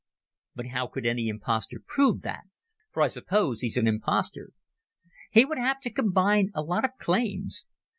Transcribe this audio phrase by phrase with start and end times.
[0.55, 2.45] "But how could any impostor prove that?
[2.91, 4.49] For I suppose he's an impostor."
[5.29, 7.67] "He would have to combine a lot of claims.